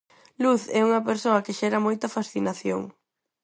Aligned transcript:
Luz 0.43 0.61
é 0.79 0.81
unha 0.87 1.05
persoa 1.09 1.43
que 1.45 1.57
xera 1.59 1.83
moita 1.85 2.07
fascinación. 2.15 2.81